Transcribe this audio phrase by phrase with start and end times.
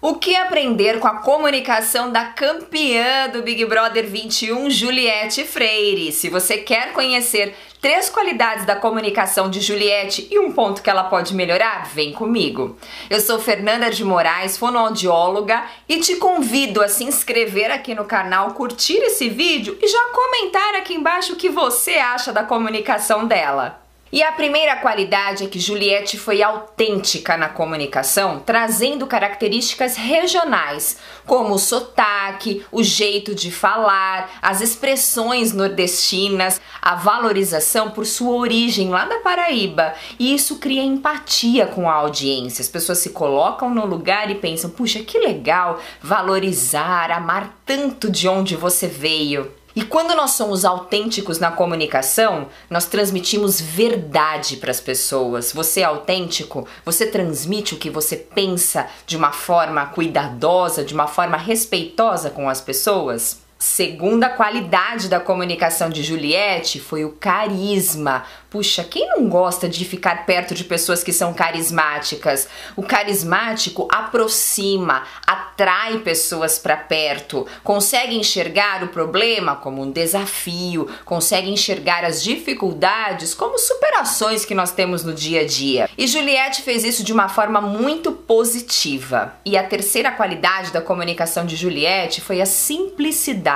[0.00, 6.12] O que aprender com a comunicação da campeã do Big Brother 21, Juliette Freire?
[6.12, 11.02] Se você quer conhecer três qualidades da comunicação de Juliette e um ponto que ela
[11.02, 12.78] pode melhorar, vem comigo.
[13.10, 18.52] Eu sou Fernanda de Moraes, fonoaudióloga, e te convido a se inscrever aqui no canal,
[18.52, 23.87] curtir esse vídeo e já comentar aqui embaixo o que você acha da comunicação dela.
[24.10, 31.54] E a primeira qualidade é que Juliette foi autêntica na comunicação, trazendo características regionais, como
[31.54, 39.04] o sotaque, o jeito de falar, as expressões nordestinas, a valorização por sua origem lá
[39.04, 39.92] da Paraíba.
[40.18, 42.62] E isso cria empatia com a audiência.
[42.62, 48.26] As pessoas se colocam no lugar e pensam: puxa, que legal valorizar, amar tanto de
[48.26, 49.52] onde você veio.
[49.78, 55.52] E quando nós somos autênticos na comunicação, nós transmitimos verdade para as pessoas.
[55.52, 61.06] Você é autêntico, você transmite o que você pensa de uma forma cuidadosa, de uma
[61.06, 63.38] forma respeitosa com as pessoas.
[63.58, 68.24] Segunda qualidade da comunicação de Juliette foi o carisma.
[68.48, 72.48] Puxa, quem não gosta de ficar perto de pessoas que são carismáticas?
[72.76, 81.50] O carismático aproxima, atrai pessoas para perto, consegue enxergar o problema como um desafio, consegue
[81.50, 85.90] enxergar as dificuldades como superações que nós temos no dia a dia.
[85.98, 89.34] E Juliette fez isso de uma forma muito positiva.
[89.44, 93.47] E a terceira qualidade da comunicação de Juliette foi a simplicidade.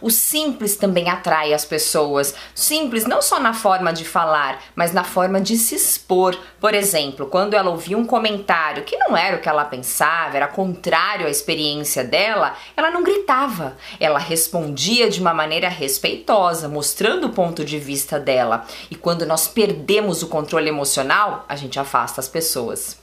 [0.00, 2.34] O simples também atrai as pessoas.
[2.54, 6.36] Simples não só na forma de falar, mas na forma de se expor.
[6.60, 10.48] Por exemplo, quando ela ouvia um comentário que não era o que ela pensava, era
[10.48, 13.76] contrário à experiência dela, ela não gritava.
[13.98, 18.66] Ela respondia de uma maneira respeitosa, mostrando o ponto de vista dela.
[18.90, 22.98] E quando nós perdemos o controle emocional, a gente afasta as pessoas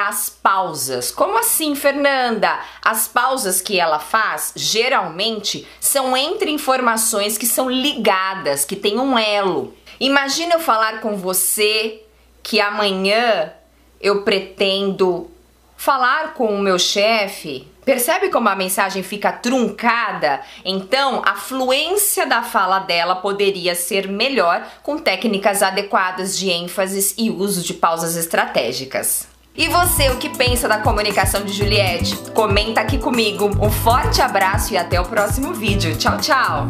[0.00, 1.10] as pausas.
[1.10, 2.60] Como assim, Fernanda?
[2.80, 9.18] As pausas que ela faz geralmente são entre informações que são ligadas, que tem um
[9.18, 9.74] elo.
[9.98, 12.00] Imagina eu falar com você
[12.44, 13.52] que amanhã
[14.00, 15.28] eu pretendo
[15.76, 17.66] falar com o meu chefe.
[17.84, 20.42] Percebe como a mensagem fica truncada?
[20.64, 27.30] Então, a fluência da fala dela poderia ser melhor com técnicas adequadas de ênfases e
[27.30, 29.26] uso de pausas estratégicas.
[29.58, 32.16] E você, o que pensa da comunicação de Juliette?
[32.30, 33.50] Comenta aqui comigo.
[33.60, 35.96] Um forte abraço e até o próximo vídeo.
[35.96, 36.68] Tchau, tchau!